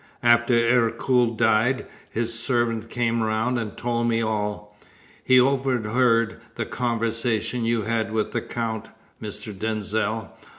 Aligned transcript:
After 0.23 0.55
Ercole 0.55 1.35
died, 1.35 1.85
his 2.09 2.33
servant 2.33 2.89
came 2.89 3.21
round 3.21 3.59
and 3.59 3.77
told 3.77 4.07
me 4.09 4.19
all 4.19 4.75
he 5.23 5.39
overheard 5.39 6.41
the 6.55 6.65
conversation 6.65 7.65
you 7.65 7.83
had 7.83 8.11
with 8.11 8.31
the 8.31 8.41
Count, 8.41 8.89
Mr. 9.21 9.55
Denzil. 9.55 10.35